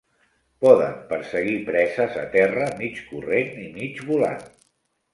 [0.65, 4.47] Poden perseguir preses a terra mig corrent i mig volant.